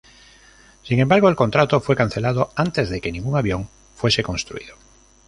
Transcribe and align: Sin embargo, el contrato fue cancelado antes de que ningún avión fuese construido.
Sin 0.81 0.99
embargo, 0.99 1.29
el 1.29 1.35
contrato 1.35 1.79
fue 1.79 1.95
cancelado 1.95 2.49
antes 2.55 2.89
de 2.89 2.99
que 3.01 3.11
ningún 3.11 3.37
avión 3.37 3.69
fuese 3.93 4.23
construido. 4.23 4.75